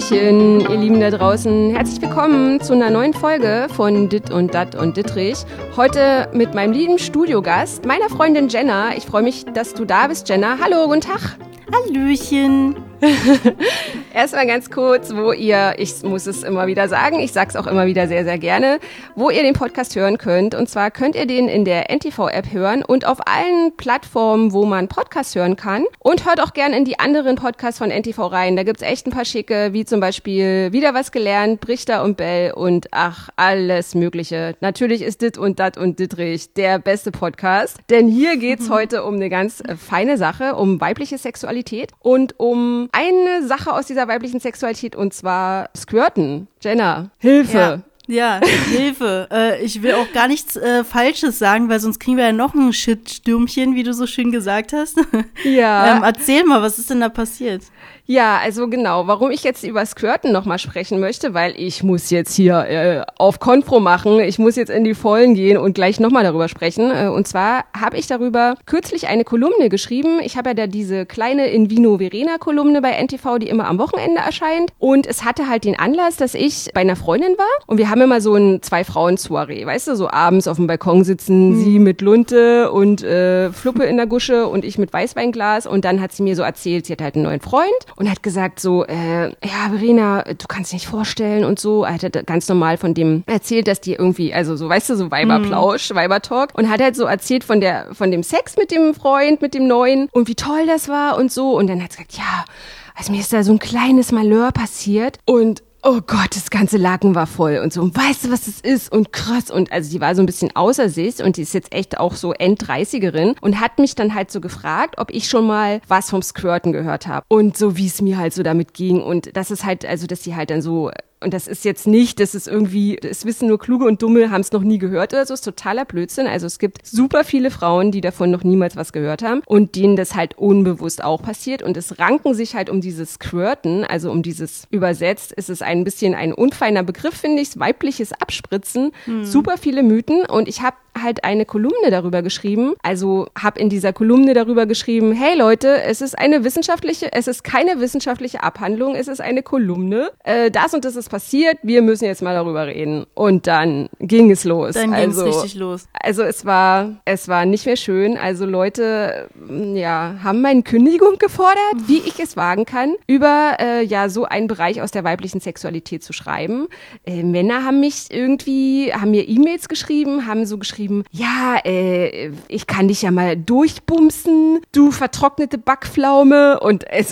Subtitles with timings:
[0.00, 1.74] Hallöchen, ihr Lieben da draußen.
[1.76, 5.36] Herzlich willkommen zu einer neuen Folge von Dit und Dat und Dittrich.
[5.76, 8.96] Heute mit meinem lieben Studiogast, meiner Freundin Jenna.
[8.96, 10.58] Ich freue mich, dass du da bist, Jenna.
[10.58, 11.36] Hallo, guten Tag.
[11.70, 12.76] Hallöchen.
[14.12, 17.86] Erstmal ganz kurz, wo ihr, ich muss es immer wieder sagen, ich sag's auch immer
[17.86, 18.80] wieder sehr, sehr gerne,
[19.14, 20.54] wo ihr den Podcast hören könnt.
[20.54, 24.88] Und zwar könnt ihr den in der NTV-App hören und auf allen Plattformen, wo man
[24.88, 25.84] Podcast hören kann.
[26.00, 28.56] Und hört auch gerne in die anderen Podcasts von NTV rein.
[28.56, 32.52] Da gibt's echt ein paar schicke, wie zum Beispiel Wieder was gelernt, Brichter und Bell
[32.52, 34.56] und ach, alles Mögliche.
[34.60, 37.78] Natürlich ist Dit und Dat und Dittrich der beste Podcast.
[37.90, 38.74] Denn hier geht's mhm.
[38.74, 43.86] heute um eine ganz äh, feine Sache, um weibliche Sexualität und um eine Sache aus
[43.86, 46.48] dieser weiblichen Sexualität und zwar Squirten.
[46.62, 47.56] Jenna, Hilfe.
[47.56, 47.82] Ja.
[48.10, 48.40] Ja,
[48.70, 49.28] Hilfe.
[49.30, 52.54] Äh, ich will auch gar nichts äh, Falsches sagen, weil sonst kriegen wir ja noch
[52.54, 54.98] ein Shitstürmchen, wie du so schön gesagt hast.
[55.44, 55.96] Ja.
[55.96, 57.62] ähm, erzähl mal, was ist denn da passiert?
[58.10, 62.34] Ja, also genau, warum ich jetzt über Squirten nochmal sprechen möchte, weil ich muss jetzt
[62.34, 66.24] hier äh, auf Konfro machen, ich muss jetzt in die Vollen gehen und gleich nochmal
[66.24, 66.90] darüber sprechen.
[66.90, 70.18] Äh, und zwar habe ich darüber kürzlich eine Kolumne geschrieben.
[70.24, 73.78] Ich habe ja da diese kleine In Vino Verena Kolumne bei NTV, die immer am
[73.78, 74.72] Wochenende erscheint.
[74.80, 78.00] Und es hatte halt den Anlass, dass ich bei einer Freundin war und wir haben
[78.00, 81.62] immer so ein Zwei-Frauen-Soiree, weißt du, so abends auf dem Balkon sitzen, mhm.
[81.62, 86.00] sie mit Lunte und äh, Fluppe in der Gusche und ich mit Weißweinglas und dann
[86.00, 88.86] hat sie mir so erzählt, sie hat halt einen neuen Freund und hat gesagt so,
[88.86, 91.84] äh, ja, Verena, du kannst dir nicht vorstellen und so.
[91.84, 95.10] Er hat ganz normal von dem erzählt, dass die irgendwie, also so, weißt du, so
[95.10, 95.96] Weiberplausch, mm.
[95.96, 99.52] Weibertalk und hat halt so erzählt von der, von dem Sex mit dem Freund, mit
[99.52, 101.58] dem Neuen und wie toll das war und so.
[101.58, 102.46] Und dann hat sie gesagt, ja,
[102.94, 107.14] also mir ist da so ein kleines Malheur passiert und oh Gott, das ganze Laken
[107.14, 107.82] war voll und so.
[107.82, 108.92] Und weißt du, was das ist?
[108.92, 109.50] Und krass.
[109.50, 112.14] Und also die war so ein bisschen außer sich und die ist jetzt echt auch
[112.14, 116.22] so End-30erin und hat mich dann halt so gefragt, ob ich schon mal was vom
[116.22, 117.24] Squirten gehört habe.
[117.28, 119.02] Und so wie es mir halt so damit ging.
[119.02, 120.90] Und das ist halt, also dass sie halt dann so
[121.22, 124.40] und das ist jetzt nicht, das ist irgendwie, es wissen nur Kluge und Dumme, haben
[124.40, 126.26] es noch nie gehört oder so, ist totaler Blödsinn.
[126.26, 129.96] Also es gibt super viele Frauen, die davon noch niemals was gehört haben und denen
[129.96, 131.62] das halt unbewusst auch passiert.
[131.62, 135.84] Und es ranken sich halt um dieses Squirten, also um dieses übersetzt, ist es ein
[135.84, 138.92] bisschen ein unfeiner Begriff, finde ich, weibliches Abspritzen.
[139.04, 139.24] Hm.
[139.24, 140.24] Super viele Mythen.
[140.24, 142.74] Und ich habe halt eine Kolumne darüber geschrieben.
[142.82, 147.44] Also habe in dieser Kolumne darüber geschrieben, hey Leute, es ist eine wissenschaftliche, es ist
[147.44, 150.10] keine wissenschaftliche Abhandlung, es ist eine Kolumne.
[150.24, 153.04] Äh, das und das ist passiert, wir müssen jetzt mal darüber reden.
[153.14, 154.74] Und dann ging es los.
[154.74, 155.88] Dann ging es also, richtig los.
[155.92, 158.16] Also es war, es war nicht mehr schön.
[158.16, 159.28] Also Leute,
[159.74, 164.46] ja, haben meine Kündigung gefordert, wie ich es wagen kann, über äh, ja so einen
[164.46, 166.68] Bereich aus der weiblichen Sexualität zu schreiben.
[167.04, 172.66] Äh, Männer haben mich irgendwie, haben mir E-Mails geschrieben, haben so geschrieben, ja, äh, ich
[172.66, 176.60] kann dich ja mal durchbumsen, du vertrocknete Backpflaume.
[176.60, 177.10] Und es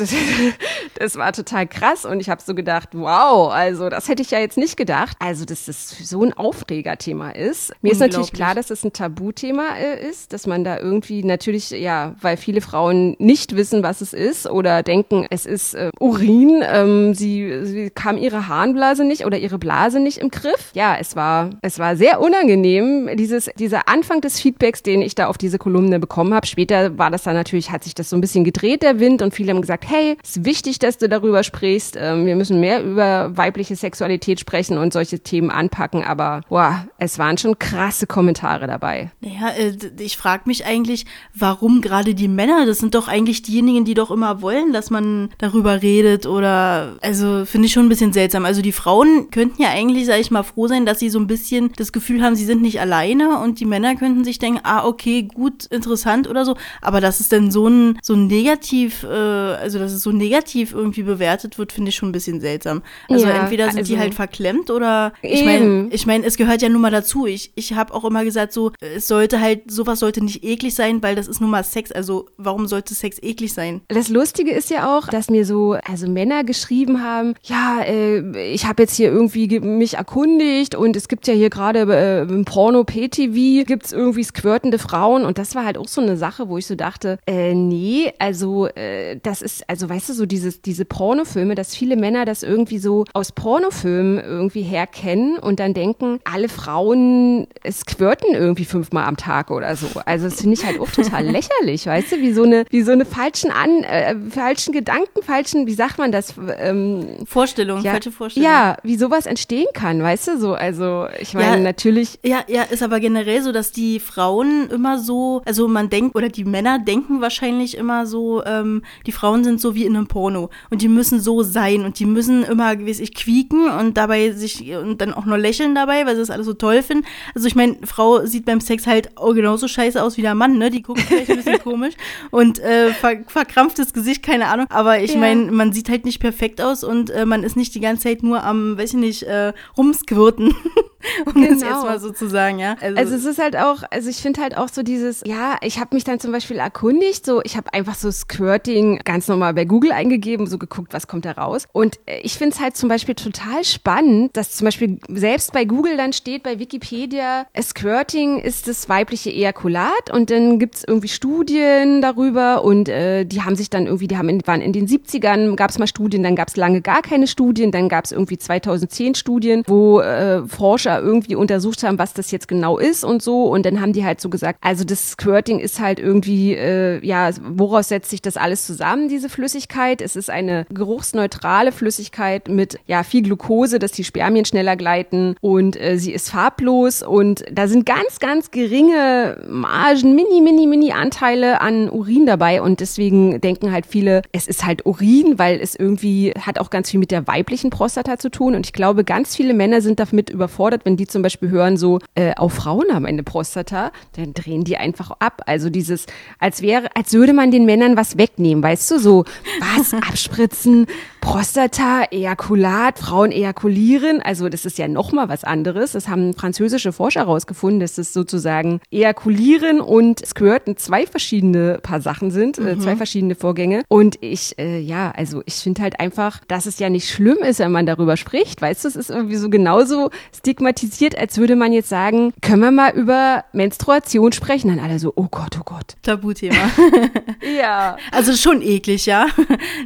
[0.98, 2.04] das war total krass.
[2.04, 5.16] Und ich habe so gedacht, wow, also das hätte ich ja jetzt nicht gedacht.
[5.20, 7.72] Also, dass das so ein Aufregerthema ist.
[7.82, 11.24] Mir ist natürlich klar, dass es das ein Tabuthema äh, ist, dass man da irgendwie
[11.24, 15.90] natürlich, ja, weil viele Frauen nicht wissen, was es ist oder denken, es ist äh,
[15.98, 16.62] Urin.
[16.64, 20.70] Ähm, sie, sie kam ihre Harnblase nicht oder ihre Blase nicht im Griff.
[20.74, 25.26] Ja, es war, es war sehr unangenehm, dieses, dieser Anfang des Feedbacks, den ich da
[25.26, 28.20] auf diese Kolumne bekommen habe, später war das dann natürlich, hat sich das so ein
[28.20, 31.96] bisschen gedreht, der Wind, und viele haben gesagt, hey, ist wichtig, dass du darüber sprichst.
[31.98, 36.04] Ähm, wir müssen mehr über weibliche Sexualität sprechen und solche Themen anpacken.
[36.04, 39.10] Aber wow, es waren schon krasse Kommentare dabei.
[39.20, 42.64] Naja, äh, ich frage mich eigentlich, warum gerade die Männer?
[42.66, 47.44] Das sind doch eigentlich diejenigen, die doch immer wollen, dass man darüber redet oder also
[47.44, 48.44] finde ich schon ein bisschen seltsam.
[48.44, 51.26] Also die Frauen könnten ja eigentlich, sage ich mal, froh sein, dass sie so ein
[51.26, 54.60] bisschen das Gefühl haben, sie sind nicht alleine und und die Männer könnten sich denken,
[54.62, 56.56] ah, okay, gut, interessant oder so.
[56.82, 60.72] Aber dass es denn so ein, so ein negativ, äh, also dass es so negativ
[60.72, 62.82] irgendwie bewertet wird, finde ich schon ein bisschen seltsam.
[63.08, 66.62] Also ja, entweder sind also die halt verklemmt oder ich meine, ich meine, es gehört
[66.62, 67.26] ja nun mal dazu.
[67.26, 71.02] Ich, ich habe auch immer gesagt, so, es sollte halt, sowas sollte nicht eklig sein,
[71.02, 71.92] weil das ist nun mal Sex.
[71.92, 73.80] Also warum sollte Sex eklig sein?
[73.88, 78.66] Das Lustige ist ja auch, dass mir so, also Männer geschrieben haben, ja, äh, ich
[78.66, 83.64] habe jetzt hier irgendwie mich erkundigt und es gibt ja hier gerade äh, Porno-PTV wie
[83.64, 86.74] gibt's irgendwie squirtende Frauen und das war halt auch so eine Sache, wo ich so
[86.74, 91.74] dachte, äh, nee, also äh, das ist, also weißt du, so dieses, diese Pornofilme, dass
[91.74, 98.34] viele Männer das irgendwie so aus, Pornofilmen irgendwie herkennen und dann denken, alle Frauen squirten
[98.34, 99.86] irgendwie fünfmal am Tag oder so.
[100.04, 102.92] Also das finde ich halt auch total lächerlich, weißt du, wie so eine, wie so
[102.92, 106.34] eine falschen an, äh, falschen Gedanken, falschen, wie sagt man das?
[106.58, 108.46] Ähm, Vorstellung, ja, falsche Vorstellung.
[108.46, 112.18] Ja, wie sowas entstehen kann, weißt du, so, also ich meine ja, natürlich.
[112.22, 116.28] Ja, ja, ist aber generell so, dass die Frauen immer so, also man denkt, oder
[116.28, 120.50] die Männer denken wahrscheinlich immer so, ähm, die Frauen sind so wie in einem Porno
[120.68, 124.74] und die müssen so sein und die müssen immer, wie ich, quieken und dabei sich
[124.74, 127.04] und dann auch nur lächeln dabei, weil sie das alles so toll finden.
[127.34, 130.58] Also ich meine, Frau sieht beim Sex halt auch genauso scheiße aus wie der Mann,
[130.58, 130.70] ne?
[130.70, 131.94] Die guckt vielleicht ein bisschen komisch
[132.30, 134.66] und äh, ver verkrampftes Gesicht, keine Ahnung.
[134.70, 135.20] Aber ich ja.
[135.20, 138.22] meine, man sieht halt nicht perfekt aus und äh, man ist nicht die ganze Zeit
[138.22, 140.54] nur am, weiß ich nicht, äh, rumsquirten.
[141.26, 141.48] um genau.
[141.48, 142.76] das jetzt mal so zu sagen, ja.
[142.80, 145.78] Also, also es ist halt auch, also ich finde halt auch so dieses, ja, ich
[145.78, 149.64] habe mich dann zum Beispiel erkundigt, so ich habe einfach so Squirting ganz normal bei
[149.64, 151.66] Google eingegeben, so geguckt, was kommt da raus.
[151.72, 153.27] Und äh, ich finde es halt zum Beispiel total
[153.62, 159.30] spannend, dass zum Beispiel selbst bei Google dann steht, bei Wikipedia, Squirting ist das weibliche
[159.30, 164.08] Ejakulat und dann gibt es irgendwie Studien darüber und äh, die haben sich dann irgendwie,
[164.08, 166.80] die haben in, waren in den 70ern, gab es mal Studien, dann gab es lange
[166.80, 171.98] gar keine Studien, dann gab es irgendwie 2010 Studien, wo äh, Forscher irgendwie untersucht haben,
[171.98, 173.44] was das jetzt genau ist und so.
[173.44, 177.30] Und dann haben die halt so gesagt, also das Squirting ist halt irgendwie, äh, ja,
[177.42, 180.00] woraus setzt sich das alles zusammen, diese Flüssigkeit?
[180.00, 185.80] Es ist eine geruchsneutrale Flüssigkeit mit ja viel Glucose, dass die Spermien schneller gleiten und
[185.80, 187.02] äh, sie ist farblos.
[187.02, 192.62] Und da sind ganz, ganz geringe Margen, mini, mini, mini Anteile an Urin dabei.
[192.62, 196.90] Und deswegen denken halt viele, es ist halt Urin, weil es irgendwie hat auch ganz
[196.90, 198.54] viel mit der weiblichen Prostata zu tun.
[198.54, 201.98] Und ich glaube, ganz viele Männer sind damit überfordert, wenn die zum Beispiel hören, so,
[202.14, 205.42] äh, auch Frauen haben eine Prostata, dann drehen die einfach ab.
[205.46, 206.06] Also dieses,
[206.38, 209.24] als wäre, als würde man den Männern was wegnehmen, weißt du, so,
[209.60, 210.86] was, abspritzen,
[211.28, 215.92] Prostata, Ejakulat, Frauen ejakulieren, also das ist ja nochmal was anderes.
[215.92, 222.30] Das haben französische Forscher herausgefunden, dass es sozusagen Ejakulieren und Squirten zwei verschiedene Paar Sachen
[222.30, 222.80] sind, äh, mhm.
[222.80, 223.82] zwei verschiedene Vorgänge.
[223.88, 227.58] Und ich, äh, ja, also ich finde halt einfach, dass es ja nicht schlimm ist,
[227.58, 228.62] wenn man darüber spricht.
[228.62, 232.70] Weißt du, es ist irgendwie so genauso stigmatisiert, als würde man jetzt sagen, können wir
[232.70, 234.68] mal über Menstruation sprechen?
[234.68, 235.96] Dann alle so, oh Gott, oh Gott.
[236.00, 236.70] Tabuthema.
[237.60, 237.98] ja.
[238.12, 239.26] Also schon eklig, ja.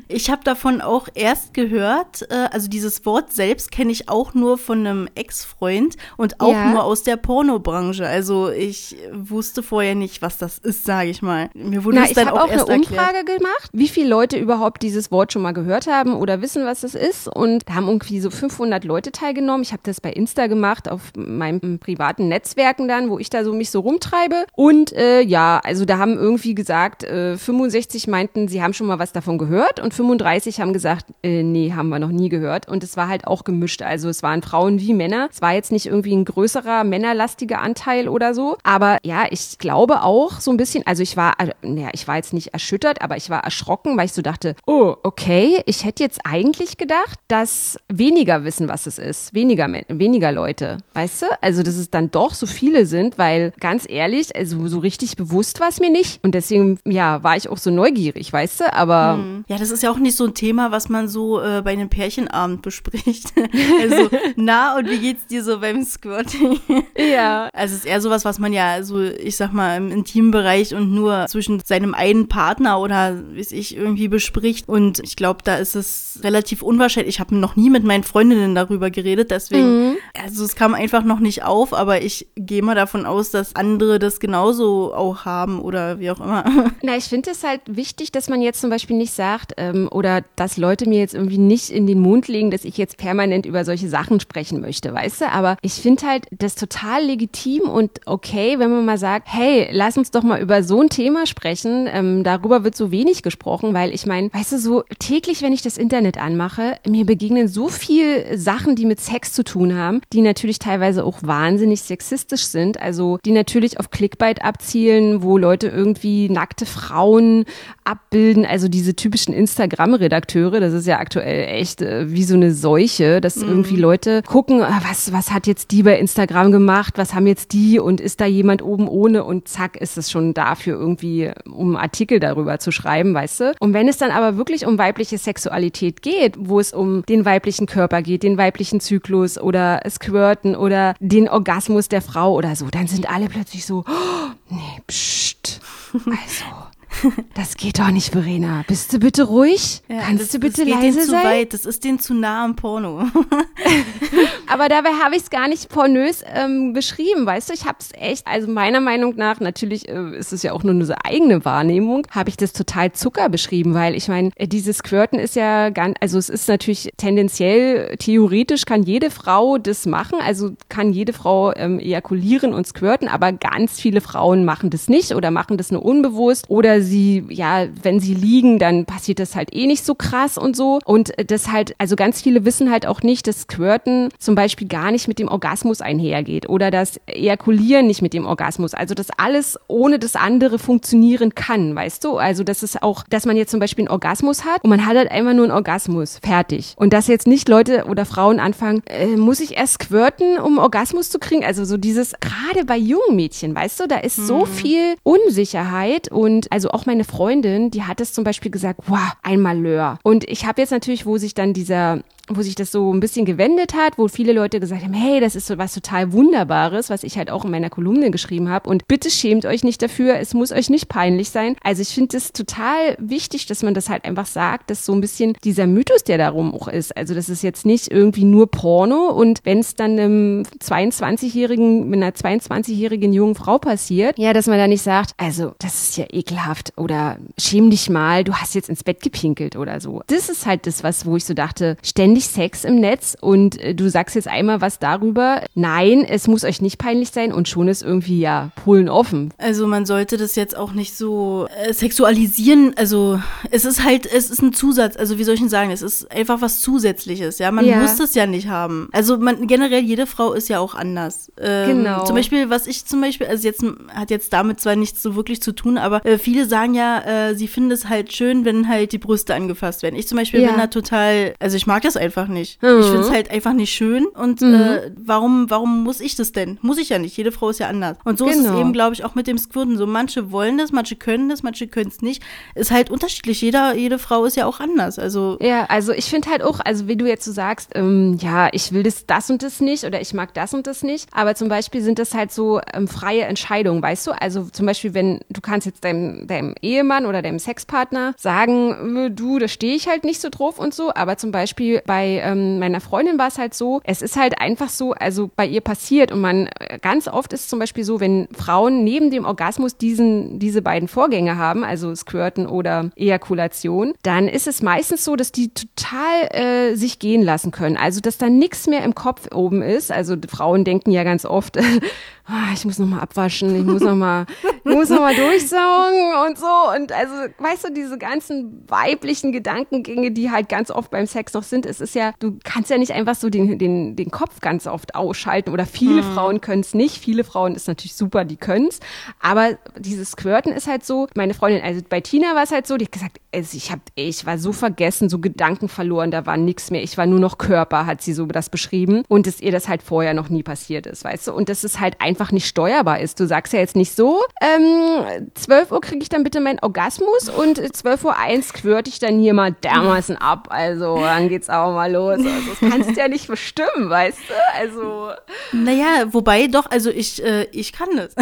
[0.06, 4.58] Ich habe davon auch erst gehört, äh, also dieses Wort selbst kenne ich auch nur
[4.58, 6.70] von einem Ex-Freund und auch ja.
[6.70, 8.06] nur aus der Pornobranche.
[8.06, 11.48] Also ich wusste vorher nicht, was das ist, sage ich mal.
[11.54, 13.38] Mir wurde Na, es dann auch, auch erst eine Umfrage erklärt.
[13.38, 16.94] gemacht, wie viele Leute überhaupt dieses Wort schon mal gehört haben oder wissen, was das
[16.94, 17.28] ist.
[17.28, 19.62] Und da haben irgendwie so 500 Leute teilgenommen.
[19.62, 23.54] Ich habe das bei Insta gemacht, auf meinen privaten Netzwerken dann, wo ich da so
[23.54, 24.44] mich so rumtreibe.
[24.54, 28.98] Und äh, ja, also da haben irgendwie gesagt, äh, 65 meinten, sie haben schon mal
[28.98, 32.68] was davon gehört und 35 haben gesagt, äh, nee, haben wir noch nie gehört.
[32.68, 33.82] Und es war halt auch gemischt.
[33.82, 35.28] Also es waren Frauen wie Männer.
[35.30, 38.56] Es war jetzt nicht irgendwie ein größerer männerlastiger Anteil oder so.
[38.64, 42.16] Aber ja, ich glaube auch so ein bisschen, also ich war, also, naja, ich war
[42.16, 46.02] jetzt nicht erschüttert, aber ich war erschrocken, weil ich so dachte, oh, okay, ich hätte
[46.02, 49.34] jetzt eigentlich gedacht, dass weniger wissen, was es ist.
[49.34, 50.78] Weniger, weniger Leute.
[50.94, 51.26] Weißt du?
[51.40, 55.60] Also, dass es dann doch so viele sind, weil ganz ehrlich, also so richtig bewusst
[55.60, 56.22] war es mir nicht.
[56.24, 58.72] Und deswegen, ja, war ich auch so neugierig, weißt du?
[58.74, 59.14] Aber.
[59.14, 59.44] Hm.
[59.48, 61.88] Ja, das ist ja auch nicht so ein Thema, was man so äh, bei einem
[61.88, 63.32] Pärchenabend bespricht.
[63.80, 66.58] also, na, und wie geht's dir so beim Squirting?
[66.96, 67.48] ja.
[67.52, 70.74] Also, es ist eher sowas, was man ja so, ich sag mal, im intimen Bereich
[70.74, 74.68] und nur zwischen seinem einen Partner oder, wie ich, irgendwie bespricht.
[74.68, 77.16] Und ich glaube, da ist es relativ unwahrscheinlich.
[77.16, 79.96] Ich habe noch nie mit meinen Freundinnen darüber geredet, deswegen, mhm.
[80.20, 83.98] also es kam einfach noch nicht auf, aber ich gehe mal davon aus, dass andere
[83.98, 86.44] das genauso auch haben oder wie auch immer.
[86.82, 90.22] Na, ich finde es halt wichtig, dass man jetzt zum Beispiel nicht sagt ähm, oder
[90.36, 93.64] dass Leute mir jetzt irgendwie nicht in den Mund legen, dass ich jetzt permanent über
[93.64, 95.28] solche Sachen sprechen möchte, weißt du?
[95.28, 99.98] Aber ich finde halt das total legitim und okay, wenn man mal sagt, hey, lass
[99.98, 101.88] uns doch mal über so ein Thema sprechen.
[101.92, 105.62] Ähm, darüber wird so wenig gesprochen, weil ich meine, weißt du, so täglich, wenn ich
[105.62, 110.22] das Internet anmache, mir begegnen so viel Sachen, die mit Sex zu tun haben, die
[110.22, 116.28] natürlich teilweise auch wahnsinnig sexistisch sind, also die natürlich auf Clickbait abzielen, wo Leute irgendwie
[116.28, 117.44] nackte Frauen
[117.84, 123.20] abbilden, also diese typischen Instagram-Redakteure, das ist ja aktuell echt äh, wie so eine Seuche,
[123.20, 123.48] dass mhm.
[123.48, 127.52] irgendwie Leute gucken, ah, was, was hat jetzt die bei Instagram gemacht, was haben jetzt
[127.52, 131.76] die und ist da jemand oben ohne und zack, ist es schon dafür irgendwie, um
[131.76, 133.52] Artikel darüber zu schreiben, weißt du?
[133.60, 137.66] Und wenn es dann aber wirklich um weibliche Sexualität geht, wo es um den weiblichen
[137.66, 142.86] Körper geht, den weiblichen Zyklus oder Squirten oder den Orgasmus der Frau oder so, dann
[142.86, 145.60] sind alle plötzlich so, oh, nee, pst,
[145.94, 146.71] also
[147.34, 148.64] Das geht doch nicht, Verena.
[148.68, 149.82] Bist du bitte ruhig?
[149.88, 151.24] Ja, Kannst das, du bitte das geht leise denen zu sein?
[151.24, 151.52] weit.
[151.54, 153.06] Das ist denen zu nah am Porno.
[154.46, 157.54] Aber dabei habe ich es gar nicht pornös ähm, beschrieben, weißt du?
[157.54, 160.74] Ich habe es echt, also meiner Meinung nach, natürlich äh, ist es ja auch nur
[160.74, 165.18] eine eigene Wahrnehmung, habe ich das total Zucker beschrieben, weil ich meine, äh, dieses Squirten
[165.18, 170.50] ist ja ganz, also es ist natürlich tendenziell, theoretisch kann jede Frau das machen, also
[170.68, 175.30] kann jede Frau ähm, ejakulieren und squirten, aber ganz viele Frauen machen das nicht oder
[175.30, 179.66] machen das nur unbewusst oder sie, ja, wenn sie liegen, dann passiert das halt eh
[179.66, 180.80] nicht so krass und so.
[180.84, 184.68] Und äh, das halt, also ganz viele wissen halt auch nicht, dass Squirten zum Beispiel
[184.68, 188.74] gar nicht mit dem Orgasmus einhergeht oder das Ejakulieren nicht mit dem Orgasmus.
[188.74, 192.18] Also dass alles ohne das andere funktionieren kann, weißt du?
[192.18, 194.96] Also das ist auch, dass man jetzt zum Beispiel einen Orgasmus hat und man hat
[194.96, 196.74] halt einfach nur einen Orgasmus, fertig.
[196.76, 201.10] Und dass jetzt nicht Leute oder Frauen anfangen, äh, muss ich erst squirten, um Orgasmus
[201.10, 201.44] zu kriegen?
[201.44, 206.50] Also so dieses, gerade bei jungen Mädchen, weißt du, da ist so viel Unsicherheit und
[206.52, 209.98] also auch meine Freundin, die hat es zum Beispiel gesagt, wow, ein Malheur.
[210.02, 213.24] Und ich habe jetzt natürlich, wo sich dann dieser wo sich das so ein bisschen
[213.24, 217.02] gewendet hat, wo viele Leute gesagt haben, hey, das ist so was total Wunderbares, was
[217.02, 218.68] ich halt auch in meiner Kolumne geschrieben habe.
[218.68, 221.56] Und bitte schämt euch nicht dafür, es muss euch nicht peinlich sein.
[221.62, 225.00] Also ich finde es total wichtig, dass man das halt einfach sagt, dass so ein
[225.00, 226.96] bisschen dieser Mythos, der darum auch ist.
[226.96, 232.02] Also das ist jetzt nicht irgendwie nur Porno und wenn es dann einem 22-jährigen, mit
[232.02, 236.06] einer 22-jährigen jungen Frau passiert, ja, dass man da nicht sagt, also das ist ja
[236.10, 240.02] ekelhaft oder schäm dich mal, du hast jetzt ins Bett gepinkelt oder so.
[240.06, 243.74] Das ist halt das, was, wo ich so dachte, ständig Sex im Netz und äh,
[243.74, 245.42] du sagst jetzt einmal was darüber.
[245.54, 249.32] Nein, es muss euch nicht peinlich sein und schon ist irgendwie ja Polen offen.
[249.38, 252.74] Also man sollte das jetzt auch nicht so äh, sexualisieren.
[252.76, 254.96] Also es ist halt, es ist ein Zusatz.
[254.96, 255.70] Also wie soll ich denn sagen?
[255.70, 257.38] Es ist einfach was Zusätzliches.
[257.38, 257.78] Ja, man Ja.
[257.78, 258.88] muss das ja nicht haben.
[258.92, 261.30] Also man generell jede Frau ist ja auch anders.
[261.40, 262.04] Ähm, Genau.
[262.04, 265.40] Zum Beispiel, was ich zum Beispiel, also jetzt hat jetzt damit zwar nichts so wirklich
[265.42, 268.92] zu tun, aber äh, viele sagen ja, äh, sie finden es halt schön, wenn halt
[268.92, 269.96] die Brüste angefasst werden.
[269.96, 270.50] Ich zum Beispiel Ja.
[270.50, 272.62] bin da total, also ich mag das einfach nicht.
[272.62, 272.80] Mhm.
[272.80, 276.58] Ich finde es halt einfach nicht schön und äh, warum, warum muss ich das denn?
[276.62, 277.16] Muss ich ja nicht.
[277.16, 277.96] Jede Frau ist ja anders.
[278.04, 278.60] Und so ist es Genau.
[278.60, 279.86] eben, glaube ich, auch mit dem Squirten so.
[279.86, 282.22] Manche wollen das, manche können das, manche können es nicht.
[282.54, 283.40] Ist halt unterschiedlich.
[283.40, 284.98] Jeder, jede Frau ist ja auch anders.
[284.98, 288.48] Also Ja, also ich finde halt auch, also wie du jetzt so sagst, ähm, ja,
[288.52, 291.34] ich will das, das und das nicht oder ich mag das und das nicht, aber
[291.34, 294.10] zum Beispiel sind das halt so ähm, freie Entscheidungen, weißt du?
[294.12, 299.10] Also zum Beispiel, wenn du kannst jetzt deinem, deinem Ehemann oder deinem Sexpartner sagen, äh,
[299.10, 302.58] du, da stehe ich halt nicht so drauf und so, aber zum Beispiel bei ähm,
[302.58, 306.12] meiner Freundin war es halt so, es ist halt einfach so, also bei ihr passiert
[306.12, 310.38] und man, äh, ganz oft ist zum Beispiel so, wenn Frauen neben dem Orgasmus diesen,
[310.38, 315.52] diese beiden Vorgänge haben, also Squirten oder Ejakulation, dann ist es meistens so, dass die
[315.52, 317.76] total äh, sich gehen lassen können.
[317.76, 319.92] Also, dass da nichts mehr im Kopf oben ist.
[319.92, 321.58] Also, Frauen denken ja ganz oft,
[322.26, 324.26] ah, ich muss noch mal abwaschen, ich muss noch mal,
[324.64, 326.46] ich muss noch mal durchsaugen und so.
[326.76, 331.42] Und also, weißt du, diese ganzen weiblichen Gedankengänge, die halt ganz oft beim Sex noch
[331.42, 334.66] sind, es ist ja, du kannst ja nicht einfach so den, den, den Kopf ganz
[334.66, 336.98] oft ausschalten oder viele Frauen können es nicht.
[336.98, 338.80] Viele Frauen ist natürlich super, die können es.
[339.20, 342.76] Aber dieses Squirten ist halt so, meine Freundin, also bei Tina war es halt so,
[342.76, 346.36] die hat gesagt, also ich hab, ich war so vergessen, so Gedanken verloren, da war
[346.36, 346.82] nichts mehr.
[346.82, 349.04] Ich war nur noch Körper, hat sie so das beschrieben.
[349.08, 351.32] Und dass ihr das halt vorher noch nie passiert ist, weißt du?
[351.32, 353.18] Und dass es halt einfach nicht steuerbar ist.
[353.20, 357.28] Du sagst ja jetzt nicht so, ähm, 12 Uhr kriege ich dann bitte meinen Orgasmus
[357.30, 360.48] und 12 Uhr eins squirt ich dann hier mal dermaßen ab.
[360.50, 362.18] Also dann geht's auch mal los.
[362.18, 362.28] Also
[362.60, 364.34] das kannst du ja nicht bestimmen, weißt du?
[364.60, 365.10] Also
[365.52, 368.14] Naja, wobei doch, also ich, äh, ich kann das.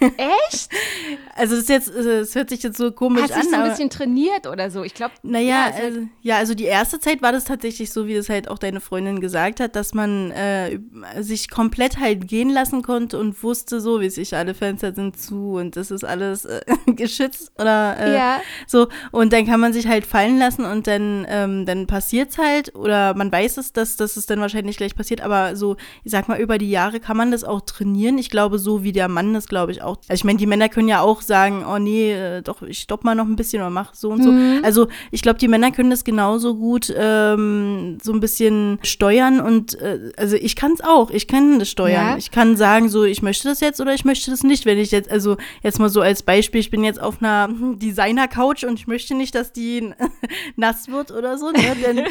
[0.00, 0.68] echt?
[1.34, 3.40] Also das ist jetzt, äh, es hört sich jetzt so komisch Hast an.
[3.42, 4.82] dich so ein bisschen trainiert oder so?
[4.82, 8.06] Ich glaube, Naja, es ist- also, ja, also die erste Zeit war das tatsächlich so,
[8.06, 10.78] wie es halt auch deine Freundin gesagt hat, dass man äh,
[11.20, 15.54] sich komplett halt gehen lassen konnte und wusste so, wie sich alle Fenster sind zu
[15.56, 18.40] und das ist alles äh, geschützt oder äh, Ja.
[18.66, 18.88] so.
[19.12, 23.14] Und dann kann man sich halt fallen lassen und dann, ähm, dann passiert's halt oder
[23.14, 26.40] man weiß es, dass, dass es dann wahrscheinlich gleich passiert, aber so, ich sag mal,
[26.40, 28.18] über die Jahre kann man das auch trainieren.
[28.18, 29.96] Ich glaube, so wie der Mann das, glaube ich, auch.
[30.08, 33.04] Also ich meine, die Männer können ja auch sagen, oh nee, äh, doch, ich stopp
[33.04, 34.32] mal noch ein bisschen oder mach so und so.
[34.62, 39.80] Also ich glaube, die Männer können das genauso gut ähm, so ein bisschen steuern und
[39.80, 42.06] äh, also ich kann es auch, ich kann das steuern.
[42.10, 42.16] Ja.
[42.16, 44.64] Ich kann sagen, so ich möchte das jetzt oder ich möchte das nicht.
[44.64, 48.64] Wenn ich jetzt, also jetzt mal so als Beispiel, ich bin jetzt auf einer Designer-Couch
[48.64, 49.92] und ich möchte nicht, dass die
[50.56, 51.50] nass wird oder so.
[51.50, 51.76] Ne?
[51.84, 52.04] Denn,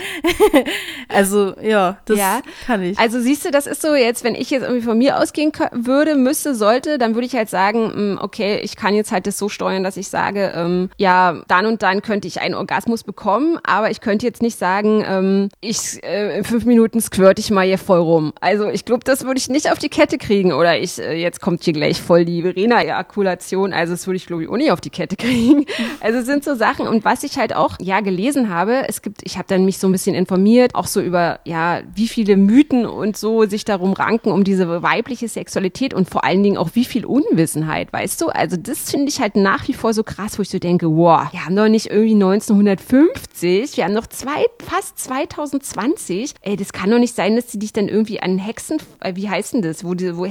[1.10, 2.42] also ja, das Ja.
[2.66, 3.00] kann ich.
[3.00, 6.16] Also siehst du, das ist so jetzt, wenn ich jetzt irgendwie von mir ausgehen würde,
[6.16, 9.50] müsste, sollte, dann würde ich halt sagen, mh, okay, ich kann jetzt halt das so
[9.50, 13.90] steuern, dass ich sage, ähm, ja, dann und dann könnte ich einen Orgasmus bekommen, aber
[13.92, 17.78] ich könnte jetzt nicht sagen, ähm, ich äh, in fünf Minuten squirt ich mal hier
[17.78, 18.34] voll rum.
[18.42, 21.42] Also ich glaube, das würde ich nicht auf die Kette kriegen oder ich äh, jetzt
[21.42, 24.82] kommt hier gleich voll die Verena-Ejakulation, also das würde ich glaube ich auch nicht auf
[24.82, 25.66] die Kette kriegen.
[26.02, 29.22] Also es sind so Sachen und was ich halt auch, ja, gelesen habe, es gibt,
[29.24, 32.86] ich habe dann mich so ein bisschen informiert, auch so über, ja, wie viele Mythen
[32.86, 36.86] und so sich darum ranken, um diese weibliche Sexualität und vor allen Dingen auch wie
[36.86, 38.28] viel Unwissenheit, weißt du?
[38.28, 41.32] Also das finde ich halt nach wie vor so krass, wo ich so denke, wow,
[41.32, 46.34] wir haben doch nicht irgendwie 1950, wir haben noch zwei, fast 2020.
[46.42, 49.30] Ey, das kann doch nicht sein, dass sie dich dann irgendwie an Hexen, äh, wie
[49.30, 50.26] heißt denn das, wo, die, wo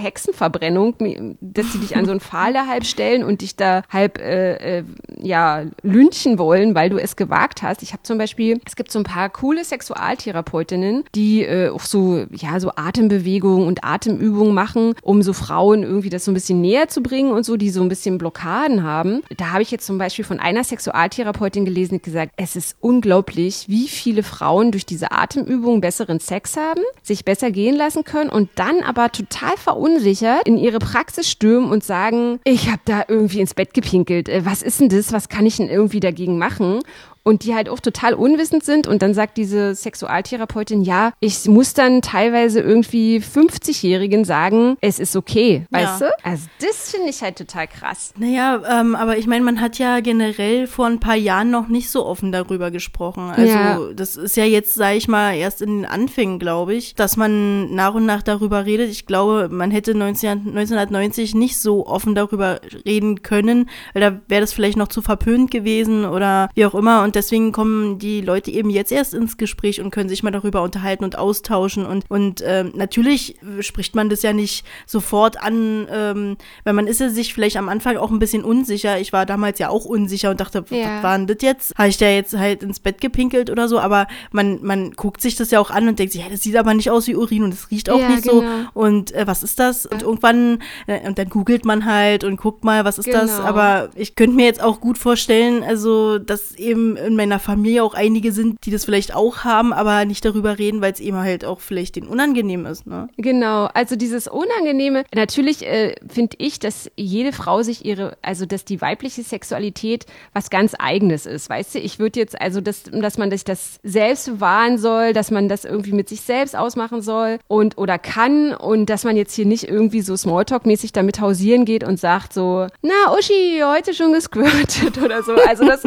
[0.64, 4.78] Hexenverbrennung, dass sie dich an so einen Pfahl halb stellen und dich da halb, äh,
[4.78, 4.84] äh,
[5.20, 7.82] ja, lynchen wollen, weil du es gewagt hast.
[7.82, 12.24] Ich habe zum Beispiel, es gibt so ein paar coole Sexualtherapeutinnen, die äh, auch so,
[12.30, 16.88] ja, so Atembewegungen und Atemübungen machen, um so Frauen irgendwie das so ein bisschen näher
[16.88, 19.22] zu bringen und so, die so ein bisschen Blockaden haben.
[19.36, 23.64] Da habe ich jetzt zum Beispiel von einer Sexualtherapeutin gelesen, die gesagt, es ist unglaublich,
[23.68, 28.50] wie viele Frauen durch diese Atemübungen besseren Sex haben, sich besser gehen lassen können und
[28.54, 33.54] dann aber total verunsichert in ihre Praxis stürmen und sagen, ich habe da irgendwie ins
[33.54, 34.28] Bett gepinkelt.
[34.28, 35.12] Äh, was ist denn das?
[35.12, 36.80] Was kann ich denn irgendwie dagegen machen?
[37.24, 38.86] Und die halt auch total unwissend sind.
[38.86, 45.16] Und dann sagt diese Sexualtherapeutin, ja, ich muss dann teilweise irgendwie 50-Jährigen sagen, es ist
[45.16, 46.08] okay, weißt ja.
[46.08, 46.12] du?
[46.22, 48.12] Also das finde ich halt total krass.
[48.18, 51.90] Naja, ähm, aber ich meine, man hat ja generell vor ein paar Jahren noch nicht
[51.90, 53.30] so offen darüber gesprochen.
[53.30, 53.80] Also ja.
[53.94, 57.74] das ist ja jetzt, sage ich mal, erst in den Anfängen, glaube ich, dass man
[57.74, 58.90] nach und nach darüber redet.
[58.90, 64.42] Ich glaube, man hätte 19, 1990 nicht so offen darüber reden können, weil da wäre
[64.42, 67.02] das vielleicht noch zu verpönt gewesen oder wie auch immer.
[67.02, 70.62] Und deswegen kommen die Leute eben jetzt erst ins Gespräch und können sich mal darüber
[70.62, 71.86] unterhalten und austauschen.
[71.86, 77.00] Und, und ähm, natürlich spricht man das ja nicht sofort an, ähm, weil man ist
[77.00, 78.98] ja sich vielleicht am Anfang auch ein bisschen unsicher.
[78.98, 80.96] Ich war damals ja auch unsicher und dachte, ja.
[80.96, 81.74] was war denn das jetzt?
[81.76, 83.78] Habe ich da jetzt halt ins Bett gepinkelt oder so?
[83.78, 86.56] Aber man, man guckt sich das ja auch an und denkt sich, ja, das sieht
[86.56, 88.40] aber nicht aus wie Urin und es riecht auch ja, nicht genau.
[88.40, 88.44] so.
[88.74, 89.86] Und äh, was ist das?
[89.86, 93.20] Und irgendwann, äh, und dann googelt man halt und guckt mal, was ist genau.
[93.20, 93.40] das?
[93.40, 97.94] Aber ich könnte mir jetzt auch gut vorstellen, also, dass eben in meiner Familie auch
[97.94, 101.44] einige sind, die das vielleicht auch haben, aber nicht darüber reden, weil es eben halt
[101.44, 102.86] auch vielleicht den unangenehm ist.
[102.86, 103.08] Ne?
[103.16, 108.64] Genau, also dieses Unangenehme, natürlich äh, finde ich, dass jede Frau sich ihre, also dass
[108.64, 111.48] die weibliche Sexualität was ganz eigenes ist.
[111.48, 115.30] Weißt du, ich würde jetzt, also dass, dass man sich das selbst bewahren soll, dass
[115.30, 119.34] man das irgendwie mit sich selbst ausmachen soll und oder kann und dass man jetzt
[119.34, 124.12] hier nicht irgendwie so Smalltalk-mäßig damit hausieren geht und sagt so, na Uschi, heute schon
[124.12, 125.34] gesquirtet oder so.
[125.34, 125.82] Also das,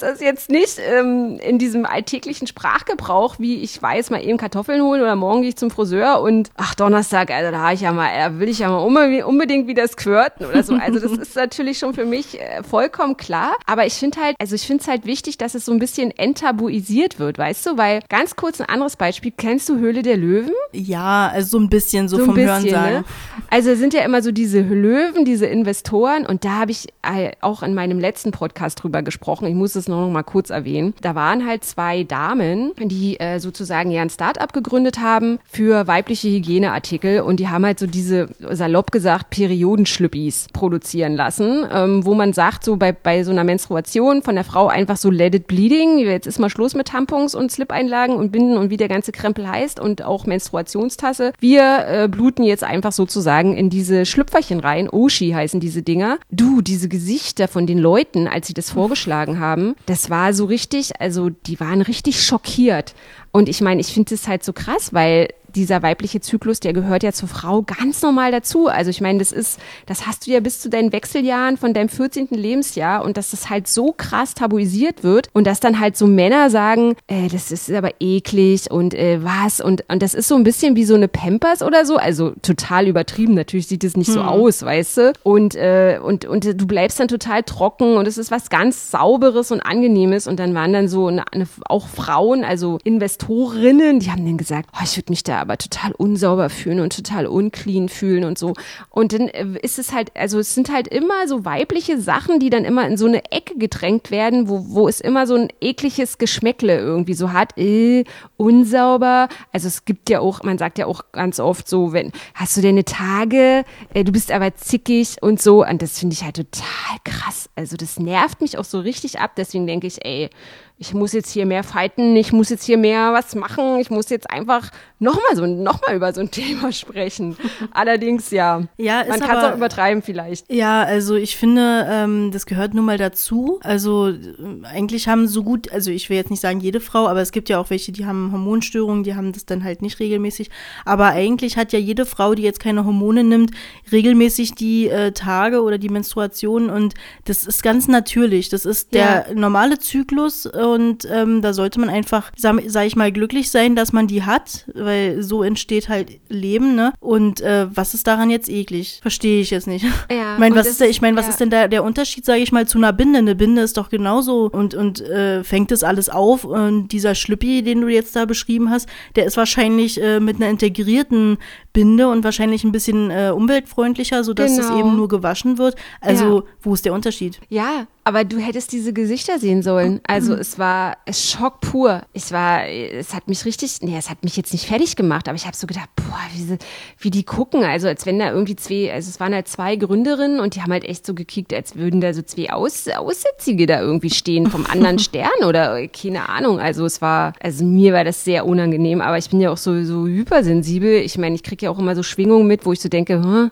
[0.00, 5.00] das jetzt nicht ähm, in diesem alltäglichen Sprachgebrauch, wie ich weiß, mal eben Kartoffeln holen
[5.00, 8.08] oder morgen gehe ich zum Friseur und ach, Donnerstag, also da habe ich ja mal,
[8.16, 10.74] da will ich ja mal unbedingt wieder squirten oder so.
[10.74, 13.52] Also das ist natürlich schon für mich äh, vollkommen klar.
[13.66, 16.10] Aber ich finde halt, also ich finde es halt wichtig, dass es so ein bisschen
[16.10, 17.76] enttabuisiert wird, weißt du?
[17.76, 20.52] Weil ganz kurz ein anderes Beispiel, kennst du Höhle der Löwen?
[20.72, 22.98] Ja, also so ein bisschen so, so vom bisschen, Hörensagen.
[23.00, 23.04] Ne?
[23.50, 27.62] Also sind ja immer so diese Löwen, diese Investoren und da habe ich äh, auch
[27.62, 29.46] in meinem letzten Podcast drüber gesprochen.
[29.46, 30.94] Ich muss es noch mal kurz kurz erwähnen.
[31.00, 36.28] Da waren halt zwei Damen, die äh, sozusagen ja ein Start-up gegründet haben für weibliche
[36.28, 42.32] Hygieneartikel und die haben halt so diese, salopp gesagt, Periodenschlüppis produzieren lassen, ähm, wo man
[42.32, 46.28] sagt, so bei, bei so einer Menstruation von der Frau einfach so it bleeding, jetzt
[46.28, 49.80] ist mal Schluss mit Tampons und Slip-Einlagen und Binden und wie der ganze Krempel heißt
[49.80, 51.32] und auch Menstruationstasse.
[51.40, 54.88] Wir äh, bluten jetzt einfach sozusagen in diese Schlüpferchen rein.
[54.88, 56.18] Oshi heißen diese Dinger.
[56.30, 60.46] Du, diese Gesichter von den Leuten, als sie das vorgeschlagen haben, das war war so
[60.46, 62.94] richtig, also die waren richtig schockiert.
[63.30, 67.02] Und ich meine, ich finde es halt so krass, weil dieser weibliche Zyklus, der gehört
[67.02, 68.68] ja zur Frau ganz normal dazu.
[68.68, 71.88] Also ich meine, das ist, das hast du ja bis zu deinen Wechseljahren von deinem
[71.88, 72.28] 14.
[72.30, 76.50] Lebensjahr und dass das halt so krass tabuisiert wird und dass dann halt so Männer
[76.50, 80.44] sagen, äh, das ist aber eklig und äh, was und, und das ist so ein
[80.44, 83.34] bisschen wie so eine Pampers oder so, also total übertrieben.
[83.34, 84.14] Natürlich sieht es nicht hm.
[84.14, 85.12] so aus, weißt du?
[85.22, 89.50] Und, äh, und, und du bleibst dann total trocken und es ist was ganz Sauberes
[89.50, 94.24] und Angenehmes und dann waren dann so eine, eine, auch Frauen, also Investorinnen, die haben
[94.24, 98.24] dann gesagt, oh, ich würde mich da aber total unsauber fühlen und total unclean fühlen
[98.24, 98.54] und so.
[98.90, 102.50] Und dann äh, ist es halt, also es sind halt immer so weibliche Sachen, die
[102.50, 106.18] dann immer in so eine Ecke gedrängt werden, wo, wo es immer so ein ekliges
[106.18, 108.04] Geschmäckle irgendwie so hat, äh,
[108.36, 109.28] unsauber.
[109.52, 112.60] Also es gibt ja auch, man sagt ja auch ganz oft so, wenn, hast du
[112.60, 115.64] deine Tage, äh, du bist aber zickig und so.
[115.64, 117.48] Und das finde ich halt total krass.
[117.56, 119.32] Also das nervt mich auch so richtig ab.
[119.36, 120.30] Deswegen denke ich, ey,
[120.78, 124.10] ich muss jetzt hier mehr fighten, ich muss jetzt hier mehr was machen, ich muss
[124.10, 127.36] jetzt einfach nochmal so, noch mal über so ein Thema sprechen.
[127.72, 130.50] Allerdings, ja, ja man kann es auch übertreiben vielleicht.
[130.52, 133.58] Ja, also ich finde, ähm, das gehört nun mal dazu.
[133.62, 134.16] Also äh,
[134.64, 137.48] eigentlich haben so gut, also ich will jetzt nicht sagen jede Frau, aber es gibt
[137.48, 140.48] ja auch welche, die haben Hormonstörungen, die haben das dann halt nicht regelmäßig.
[140.84, 143.50] Aber eigentlich hat ja jede Frau, die jetzt keine Hormone nimmt,
[143.90, 148.48] regelmäßig die äh, Tage oder die Menstruation und das ist ganz natürlich.
[148.48, 149.34] Das ist der ja.
[149.34, 153.92] normale Zyklus und ähm, da sollte man einfach, sag, sag, ich mal, glücklich sein, dass
[153.92, 156.92] man die hat, weil so entsteht halt Leben, ne?
[157.00, 158.98] Und äh, was ist daran jetzt eklig?
[159.02, 159.84] Verstehe ich jetzt nicht.
[160.10, 161.30] Ja, ich meine, was ist, ich mein, was ja.
[161.30, 163.18] ist denn da der Unterschied, sage ich mal, zu einer Binde?
[163.18, 167.62] Eine Binde ist doch genauso und, und äh, fängt das alles auf und dieser Schlüppi,
[167.62, 171.38] den du jetzt da beschrieben hast, der ist wahrscheinlich äh, mit einer integrierten
[171.72, 174.68] Binde und wahrscheinlich ein bisschen äh, umweltfreundlicher, sodass genau.
[174.68, 175.76] das eben nur gewaschen wird.
[176.00, 176.44] Also, ja.
[176.60, 177.40] wo ist der Unterschied?
[177.48, 180.00] Ja, aber du hättest diese Gesichter sehen sollen.
[180.06, 180.40] Also mhm.
[180.58, 182.02] Es war Schock pur.
[182.12, 185.36] Es war, es hat mich richtig, nee, es hat mich jetzt nicht fertig gemacht, aber
[185.36, 186.58] ich habe so gedacht, boah, wie,
[186.98, 187.62] wie die gucken.
[187.62, 190.72] Also als wenn da irgendwie zwei, also es waren halt zwei Gründerinnen und die haben
[190.72, 194.66] halt echt so gekickt, als würden da so zwei Aus, Aussätzige da irgendwie stehen vom
[194.70, 196.58] anderen Stern oder keine Ahnung.
[196.58, 199.84] Also es war, also mir war das sehr unangenehm, aber ich bin ja auch so,
[199.84, 201.00] so hypersensibel.
[201.02, 203.50] Ich meine, ich kriege ja auch immer so Schwingungen mit, wo ich so denke, hm,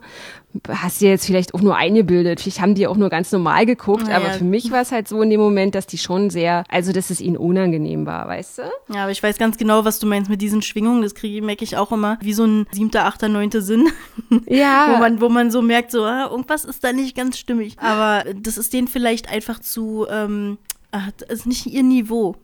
[0.69, 2.41] hast du jetzt vielleicht auch nur eingebildet.
[2.41, 5.09] Vielleicht haben die auch nur ganz normal geguckt, ja, aber für mich war es halt
[5.09, 8.59] so in dem Moment, dass die schon sehr, also dass es ihnen unangenehm war, weißt
[8.59, 8.63] du?
[8.95, 11.03] Ja, aber ich weiß ganz genau, was du meinst mit diesen Schwingungen.
[11.03, 13.89] Das kriege merke ich auch immer wie so ein siebter, achter, neunter Sinn.
[14.47, 14.89] Ja.
[14.95, 17.77] wo, man, wo man so merkt, so, ah, irgendwas ist da nicht ganz stimmig.
[17.79, 20.59] Aber das ist denen vielleicht einfach zu, ähm,
[20.91, 22.37] ach, das ist nicht ihr Niveau.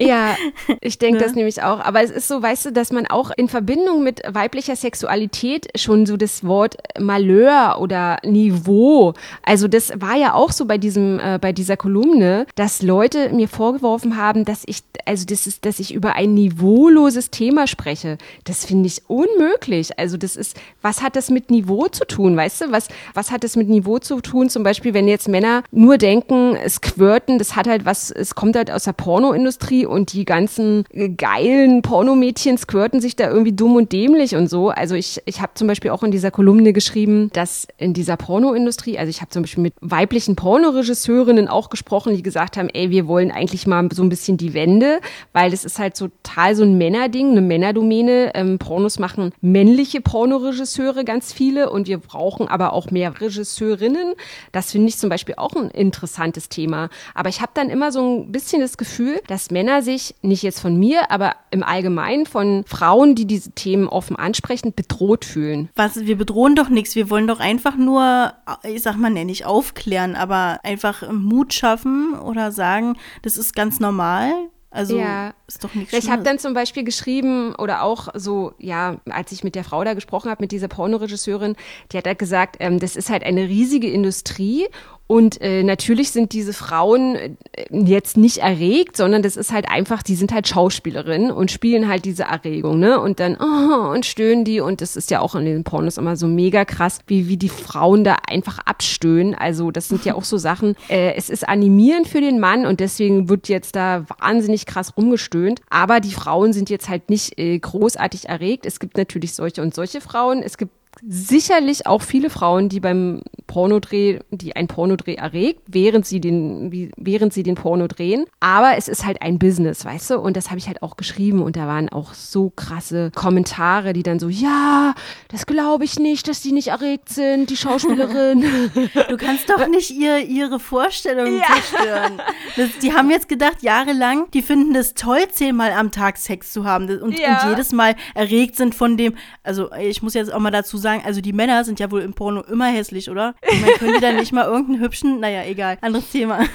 [0.00, 0.36] Ja,
[0.80, 1.24] ich denke ne?
[1.24, 1.80] das nämlich auch.
[1.80, 6.06] Aber es ist so, weißt du, dass man auch in Verbindung mit weiblicher Sexualität schon
[6.06, 11.38] so das Wort Malheur oder Niveau, also das war ja auch so bei diesem, äh,
[11.40, 15.94] bei dieser Kolumne, dass Leute mir vorgeworfen haben, dass ich, also das ist, dass ich
[15.94, 18.18] über ein niveauloses Thema spreche.
[18.44, 19.98] Das finde ich unmöglich.
[19.98, 22.72] Also das ist, was hat das mit Niveau zu tun, weißt du?
[22.72, 24.48] Was, was hat das mit Niveau zu tun?
[24.48, 28.56] Zum Beispiel, wenn jetzt Männer nur denken, es quirten, das hat halt was, es kommt
[28.56, 30.84] halt aus der Pornoindustrie Industrie und die ganzen
[31.16, 34.70] geilen Pornomädchen squirten sich da irgendwie dumm und dämlich und so.
[34.70, 38.98] Also ich, ich habe zum Beispiel auch in dieser Kolumne geschrieben, dass in dieser Pornoindustrie,
[38.98, 43.06] also ich habe zum Beispiel mit weiblichen Pornoregisseurinnen auch gesprochen, die gesagt haben, ey, wir
[43.08, 45.00] wollen eigentlich mal so ein bisschen die Wende,
[45.32, 48.32] weil das ist halt total so ein Männerding, eine Männerdomäne.
[48.34, 54.14] Ähm, Pornos machen männliche Pornoregisseure ganz viele und wir brauchen aber auch mehr Regisseurinnen.
[54.52, 56.88] Das finde ich zum Beispiel auch ein interessantes Thema.
[57.14, 60.60] Aber ich habe dann immer so ein bisschen das Gefühl, dass Männer sich, nicht jetzt
[60.60, 65.68] von mir, aber im Allgemeinen von Frauen, die diese Themen offen ansprechen, bedroht fühlen.
[65.74, 66.94] Was, wir bedrohen doch nichts.
[66.94, 72.18] Wir wollen doch einfach nur, ich sag mal, nenne ich aufklären, aber einfach Mut schaffen
[72.18, 74.32] oder sagen, das ist ganz normal.
[74.76, 75.32] Also ja.
[75.46, 79.42] ist doch nichts Ich habe dann zum Beispiel geschrieben oder auch so, ja, als ich
[79.42, 81.56] mit der Frau da gesprochen habe, mit dieser Pornoregisseurin,
[81.90, 84.66] die hat halt gesagt, ähm, das ist halt eine riesige Industrie
[85.08, 87.36] und äh, natürlich sind diese Frauen äh,
[87.70, 92.04] jetzt nicht erregt, sondern das ist halt einfach, die sind halt Schauspielerinnen und spielen halt
[92.04, 93.00] diese Erregung, ne?
[93.00, 94.60] Und dann, oh, und stöhnen die.
[94.60, 97.48] Und das ist ja auch in den Pornos immer so mega krass, wie, wie die
[97.48, 99.36] Frauen da einfach abstöhnen.
[99.36, 100.74] Also, das sind ja auch so Sachen.
[100.88, 105.60] Äh, es ist animierend für den Mann und deswegen wird jetzt da wahnsinnig krass rumgestöhnt.
[105.68, 108.66] Aber die Frauen sind jetzt halt nicht äh, großartig erregt.
[108.66, 110.42] Es gibt natürlich solche und solche Frauen.
[110.42, 110.70] Es gibt
[111.02, 117.32] sicherlich auch viele Frauen, die beim Pornodreh, die ein Pornodreh erregt, während sie den, während
[117.32, 118.26] sie den Porno drehen.
[118.40, 120.18] Aber es ist halt ein Business, weißt du?
[120.18, 124.02] Und das habe ich halt auch geschrieben und da waren auch so krasse Kommentare, die
[124.02, 124.94] dann so, ja,
[125.28, 128.44] das glaube ich nicht, dass die nicht erregt sind, die Schauspielerin.
[129.08, 131.46] Du kannst doch nicht ihr, ihre Vorstellungen ja.
[131.46, 132.20] zerstören.
[132.56, 136.64] Das, die haben jetzt gedacht, jahrelang, die finden es toll, zehnmal am Tag Sex zu
[136.64, 137.42] haben und, ja.
[137.42, 140.85] und jedes Mal erregt sind von dem, also ich muss jetzt auch mal dazu sagen,
[140.86, 143.34] sagen, also die Männer sind ja wohl im Porno immer hässlich, oder?
[143.50, 146.40] Und man könnte dann nicht mal irgendeinen hübschen, naja, egal, anderes Thema.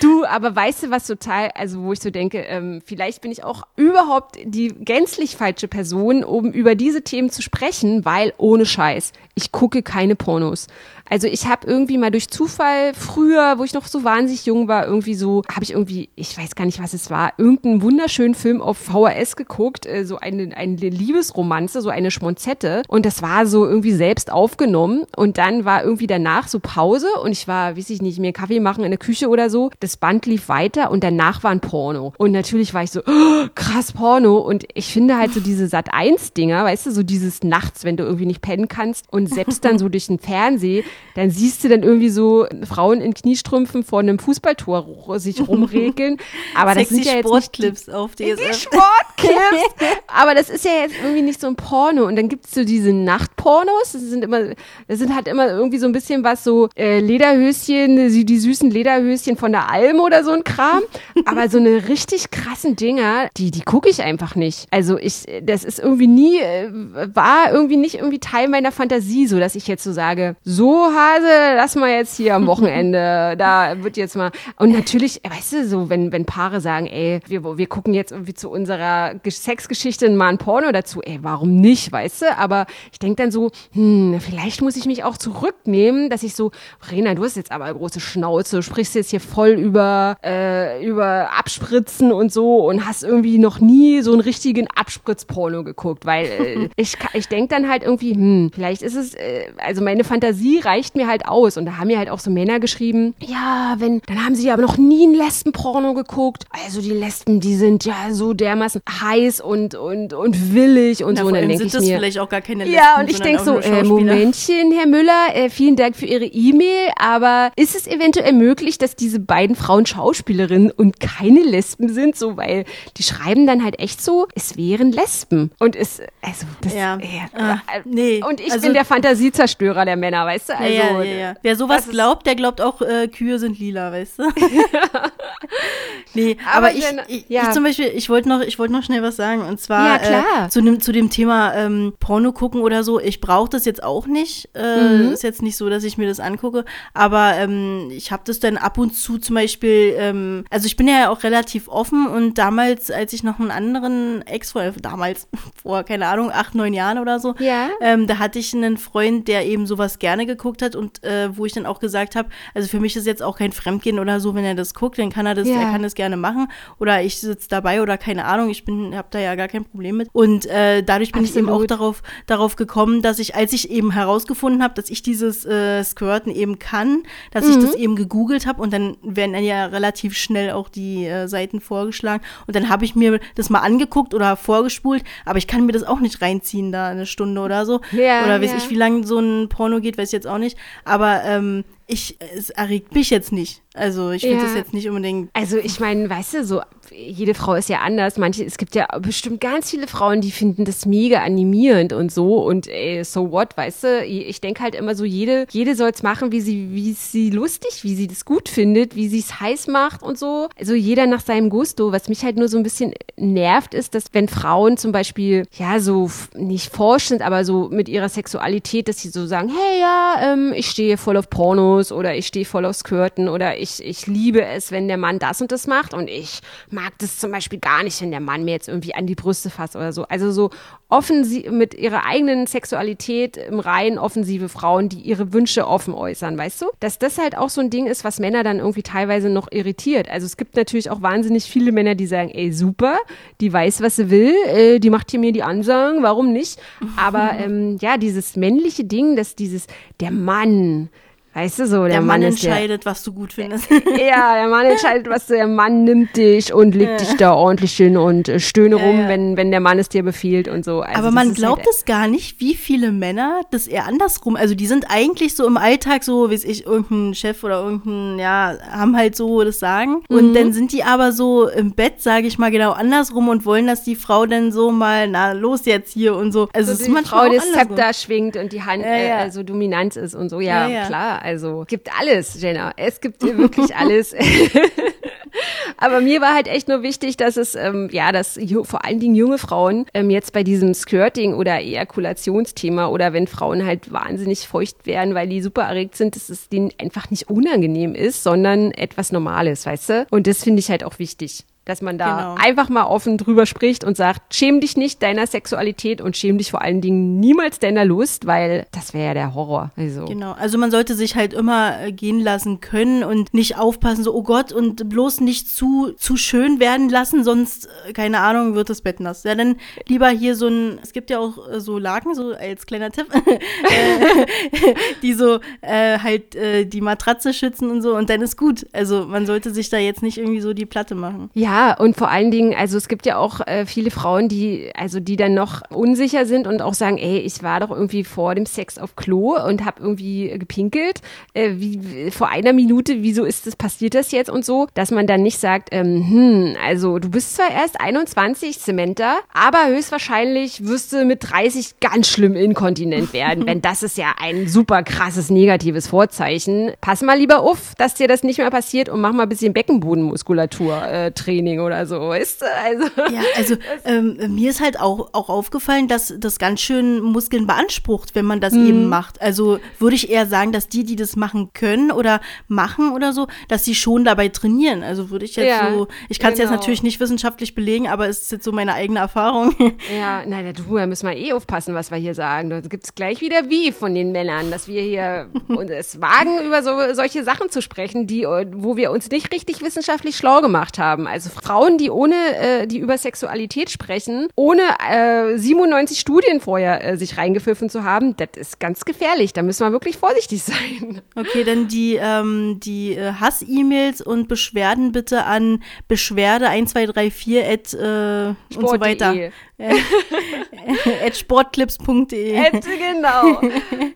[0.00, 3.42] Du, aber weißt du, was total, also wo ich so denke, ähm, vielleicht bin ich
[3.42, 9.12] auch überhaupt die gänzlich falsche Person, um über diese Themen zu sprechen, weil ohne Scheiß,
[9.34, 10.66] ich gucke keine Pornos.
[11.08, 14.86] Also ich habe irgendwie mal durch Zufall früher, wo ich noch so wahnsinnig jung war,
[14.86, 18.62] irgendwie so, habe ich irgendwie, ich weiß gar nicht, was es war, irgendeinen wunderschönen Film
[18.62, 22.82] auf VHS geguckt, äh, so eine, eine Liebesromanze, so eine Schmonzette.
[22.88, 25.04] Und das war so irgendwie selbst aufgenommen.
[25.16, 28.60] Und dann war irgendwie danach so Pause und ich war, weiß ich nicht, mir Kaffee
[28.60, 29.70] machen in der Küche oder so.
[29.80, 32.14] Das Band lief weiter und danach war ein Porno.
[32.16, 34.38] Und natürlich war ich so, oh, krass Porno.
[34.38, 38.26] Und ich finde halt so diese Sat-1-Dinger, weißt du, so dieses nachts, wenn du irgendwie
[38.26, 40.82] nicht pennen kannst und selbst dann so durch den Fernseher,
[41.14, 46.18] dann siehst du dann irgendwie so Frauen in Kniestrümpfen vor einem Fußballtor sich rumregeln.
[46.54, 48.36] Aber das sind ja jetzt Sportclips auf DSF.
[48.36, 49.74] Die Sportclips.
[50.08, 52.06] Aber das ist ja jetzt irgendwie nicht so ein Porno.
[52.06, 53.92] Und dann gibt es so diese Nachtpornos.
[53.92, 54.40] Das sind immer,
[54.88, 58.70] das sind halt immer irgendwie so ein bisschen was so äh, Lederhöschen, die, die süßen
[58.70, 60.82] Lederhöschen von der Alm oder so ein Kram.
[61.26, 64.66] Aber so eine richtig krassen Dinger, die, die gucke ich einfach nicht.
[64.72, 66.70] Also ich, das ist irgendwie nie, äh,
[67.14, 71.56] war irgendwie nicht irgendwie Teil meiner Fantasie, so dass ich jetzt so sage, so Hase,
[71.56, 74.30] lass mal jetzt hier am Wochenende, da wird jetzt mal.
[74.58, 78.34] Und natürlich, weißt du, so wenn, wenn Paare sagen, ey, wir, wir gucken jetzt irgendwie
[78.34, 82.38] zu unserer Sexgeschichte mal ein Porno dazu, ey, warum nicht, weißt du?
[82.38, 86.50] Aber ich denke dann so, hm, vielleicht muss ich mich auch zurücknehmen, dass ich so,
[86.90, 91.30] Rena, du hast jetzt aber eine große Schnauze, sprichst jetzt hier voll über, äh, über
[91.38, 96.68] Abspritzen und so und hast irgendwie noch nie so einen richtigen Abspritzporno geguckt, weil äh,
[96.76, 100.73] ich, ich denke dann halt irgendwie, hm, vielleicht ist es, äh, also meine Fantasie reicht
[100.94, 104.24] mir halt aus und da haben mir halt auch so Männer geschrieben, ja, wenn, dann
[104.24, 108.32] haben sie aber noch nie ein Lesbenporno geguckt, also die Lesben, die sind ja so
[108.34, 111.28] dermaßen heiß und, und, und willig und Na, so.
[111.28, 113.20] Und dann denke sind ich das mir, vielleicht auch gar keine Lesben, ja, und ich
[113.20, 113.82] denke so, äh.
[113.84, 118.96] Momentchen, Herr Müller, äh, vielen Dank für Ihre E-Mail, aber ist es eventuell möglich, dass
[118.96, 122.64] diese beiden Frauen Schauspielerinnen und keine Lesben sind, so, weil
[122.96, 125.50] die schreiben dann halt echt so, es wären Lesben.
[125.58, 126.96] Und es, also, das, Ja.
[126.96, 127.04] äh,
[127.36, 130.52] Ah, nee, Und ich also- bin der Fantasiezerstörer der Männer, weißt du?
[130.54, 131.34] Ja, Also, ja, ja, ja.
[131.42, 134.22] Wer sowas glaubt, der glaubt auch, äh, Kühe sind lila, weißt du?
[136.14, 137.42] nee, Aber aber, ich, wenn- ich, ja.
[137.44, 139.42] ich zum Beispiel, ich wollte noch, ich wollte noch schnell was sagen.
[139.42, 140.46] Und zwar Ja, klar.
[140.46, 143.00] Äh, zu, dem, zu dem Thema ähm, Porno gucken oder so.
[143.00, 144.48] Ich brauche das jetzt auch nicht.
[144.54, 145.12] Äh, Mhm.
[145.12, 146.64] Ist jetzt nicht so, dass ich mir das angucke.
[146.94, 150.88] Aber ähm, ich habe das dann ab und zu zum Beispiel, ähm, also ich bin
[150.88, 155.28] ja auch relativ offen und damals, als ich noch einen anderen Ex-Freund, damals,
[155.62, 157.68] vor, keine Ahnung, acht, neun Jahren oder so, Ja.
[157.80, 161.44] ähm, da hatte ich einen Freund, der eben sowas gerne geguckt hat und äh, wo
[161.46, 164.34] ich dann auch gesagt habe, also für mich ist jetzt auch kein Fremdgehen oder so,
[164.34, 165.60] wenn er das guckt, dann kann er das, Ja.
[165.60, 169.08] er kann das gerne machen oder ich sitze dabei oder keine Ahnung, ich bin, habe
[169.10, 171.70] da ja gar kein Problem mit und äh, dadurch bin ich eben auch Absolut.
[171.70, 176.32] darauf, darauf gekommen, dass ich, als ich eben herausgefunden habe, dass ich dieses äh, Squirten
[176.34, 177.60] eben kann, dass ich Mhm.
[177.62, 181.60] das eben gegoogelt habe und dann werden dann ja relativ schnell auch die äh, Seiten
[181.60, 185.72] vorgeschlagen und dann habe ich mir das mal angeguckt oder vorgespult, aber ich kann mir
[185.72, 188.56] das auch nicht reinziehen da eine Stunde oder so Ja, oder weiß ja.
[188.58, 190.43] ich, wie lange so ein Porno geht, weiß ich jetzt auch nicht,
[190.84, 193.62] aber ähm, ich, es erregt mich jetzt nicht.
[193.74, 194.44] Also ich finde Ja.
[194.44, 198.18] das jetzt nicht unbedingt Also ich meine, weißt du, so jede Frau ist ja anders.
[198.18, 202.44] Manche, es gibt ja bestimmt ganz viele Frauen, die finden das mega animierend und so
[202.44, 204.04] und ey, so what, weißt du?
[204.04, 207.94] Ich denke halt immer so, jede, jede soll's machen, wie sie, wie sie lustig, wie
[207.94, 210.48] sie das gut findet, wie sie es heiß macht und so.
[210.58, 211.92] Also jeder nach seinem Gusto.
[211.92, 215.80] Was mich halt nur so ein bisschen nervt, ist, dass wenn Frauen zum Beispiel ja
[215.80, 220.32] so nicht forsch sind, aber so mit ihrer Sexualität, dass sie so sagen, hey ja,
[220.32, 224.06] ähm, ich stehe voll auf Pornos oder ich stehe voll auf Skirten oder ich, ich
[224.06, 226.40] liebe es, wenn der Mann das und das macht und ich
[226.74, 229.48] mag das zum Beispiel gar nicht, wenn der Mann mir jetzt irgendwie an die Brüste
[229.48, 230.04] fasst oder so.
[230.04, 230.50] Also so
[230.88, 236.62] offensiv mit ihrer eigenen Sexualität im Reinen offensive Frauen, die ihre Wünsche offen äußern, weißt
[236.62, 236.66] du?
[236.80, 240.10] Dass das halt auch so ein Ding ist, was Männer dann irgendwie teilweise noch irritiert.
[240.10, 242.98] Also es gibt natürlich auch wahnsinnig viele Männer, die sagen, ey super,
[243.40, 246.60] die weiß, was sie will, äh, die macht hier mir die Ansagen, warum nicht?
[246.96, 249.66] Aber ähm, ja, dieses männliche Ding, dass dieses,
[250.00, 250.90] der Mann,
[251.34, 253.70] weißt du so, der, der Mann der, entscheidet, was du gut findest.
[253.70, 257.96] ja, der Mann entscheidet, was der Mann nimmt dich und legt dich da ordentlich hin
[257.96, 259.08] und äh, stöhne rum, ja.
[259.08, 260.80] wenn, wenn der Mann es dir befiehlt und so.
[260.80, 264.36] Also Aber man ist glaubt halt, es gar nicht, wie viele Männer das eher andersrum,
[264.36, 268.54] also die sind eigentlich so im Alltag so, wie ich, irgendein Chef oder irgendein, ja,
[268.70, 270.02] haben halt so das Sagen.
[270.08, 270.16] Mhm.
[270.16, 273.66] Und dann sind die aber so im Bett, sage ich mal, genau andersrum und wollen,
[273.66, 276.48] dass die Frau dann so mal, na, los jetzt hier und so.
[276.52, 277.52] Also so es ist die manchmal Frau auch das.
[277.52, 279.24] Zepter schwingt und die Hand Ja, ja.
[279.24, 280.40] Äh, so dominant ist und so.
[280.40, 280.86] Ja, Ja, ja.
[280.86, 282.72] klar, also gibt alles, Jenna.
[282.76, 284.14] Es gibt wirklich alles.
[285.76, 289.14] Aber mir war halt echt nur wichtig, dass es, ähm, ja, dass vor allen Dingen
[289.14, 294.86] junge Frauen ähm, jetzt bei diesem Skirting oder Ejakulationsthema oder wenn Frauen halt wahnsinnig feucht
[294.86, 299.10] werden, weil die super erregt sind, dass es denen einfach nicht unangenehm ist, sondern etwas
[299.10, 300.06] Normales, weißt du?
[300.10, 301.44] Und das finde ich halt auch wichtig.
[301.64, 302.34] Dass man da genau.
[302.38, 306.50] einfach mal offen drüber spricht und sagt, schäm dich nicht deiner Sexualität und schäm dich
[306.50, 309.70] vor allen Dingen niemals deiner Lust, weil das wäre ja der Horror.
[309.76, 310.04] Also.
[310.04, 314.14] Genau, also man sollte sich halt immer äh, gehen lassen können und nicht aufpassen, so,
[314.14, 318.68] oh Gott, und bloß nicht zu, zu schön werden lassen, sonst, äh, keine Ahnung, wird
[318.68, 319.24] das Bett nass.
[319.24, 319.56] Ja, dann
[319.88, 323.06] lieber hier so ein, es gibt ja auch äh, so Laken, so als kleiner Tipp,
[325.02, 328.66] die so äh, halt äh, die Matratze schützen und so und dann ist gut.
[328.72, 331.30] Also man sollte sich da jetzt nicht irgendwie so die Platte machen.
[331.32, 334.72] Ja, ja, und vor allen Dingen, also es gibt ja auch äh, viele Frauen, die,
[334.76, 338.34] also die dann noch unsicher sind und auch sagen, ey, ich war doch irgendwie vor
[338.34, 341.00] dem Sex auf Klo und habe irgendwie gepinkelt.
[341.32, 345.06] Äh, wie, vor einer Minute, wieso ist das, passiert das jetzt und so, dass man
[345.06, 350.92] dann nicht sagt, ähm, hm, also du bist zwar erst 21, Samantha, aber höchstwahrscheinlich wirst
[350.92, 355.86] du mit 30 ganz schlimm inkontinent werden, denn das ist ja ein super krasses negatives
[355.86, 356.72] Vorzeichen.
[356.80, 359.52] Pass mal lieber auf, dass dir das nicht mehr passiert und mach mal ein bisschen
[359.52, 362.46] Beckenbodenmuskulatur äh, Training Training oder so, weißt du?
[362.46, 367.46] Also, ja, also ähm, mir ist halt auch, auch aufgefallen, dass das ganz schön Muskeln
[367.46, 368.66] beansprucht, wenn man das mhm.
[368.66, 369.20] eben macht.
[369.20, 373.26] Also würde ich eher sagen, dass die, die das machen können oder machen oder so,
[373.48, 374.82] dass sie schon dabei trainieren.
[374.82, 376.50] Also würde ich jetzt ja, so, ich kann es genau.
[376.50, 379.54] jetzt natürlich nicht wissenschaftlich belegen, aber es ist jetzt so meine eigene Erfahrung.
[379.94, 382.48] Ja, nein, du, da müssen wir eh aufpassen, was wir hier sagen.
[382.48, 385.28] Da gibt es gleich wieder wie von den Männern, dass wir hier
[385.70, 390.16] es wagen, über so, solche Sachen zu sprechen, die, wo wir uns nicht richtig wissenschaftlich
[390.16, 391.06] schlau gemacht haben.
[391.06, 396.96] Also Frauen, die ohne, äh, die über Sexualität sprechen, ohne äh, 97 Studien vorher äh,
[396.96, 399.32] sich reingepfiffen zu haben, das ist ganz gefährlich.
[399.32, 401.02] Da müssen wir wirklich vorsichtig sein.
[401.14, 408.68] Okay, dann die, ähm, die äh, Hass-E-Mails und Beschwerden bitte an beschwerde1234 at äh, und
[408.68, 409.14] so weiter.
[411.04, 412.50] at sportclips.de.
[412.60, 413.40] Genau.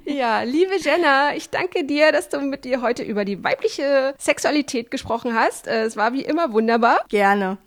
[0.04, 4.90] Ja, liebe Jenna, ich danke dir, dass du mit dir heute über die weibliche Sexualität
[4.90, 5.68] gesprochen hast.
[5.68, 7.04] Äh, es war wie immer wunderbar.
[7.28, 7.58] Gerne.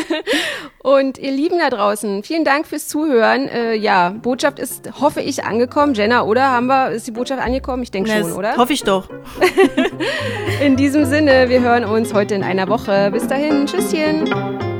[0.82, 3.48] Und ihr Lieben da draußen, vielen Dank fürs Zuhören.
[3.48, 5.94] Äh, ja, Botschaft ist, hoffe ich, angekommen.
[5.94, 6.50] Jenna, oder?
[6.50, 7.82] Haben wir, ist die Botschaft angekommen?
[7.82, 8.56] Ich denke schon, oder?
[8.56, 9.08] Hoffe ich doch.
[10.62, 13.10] in diesem Sinne, wir hören uns heute in einer Woche.
[13.12, 14.75] Bis dahin, tschüsschen.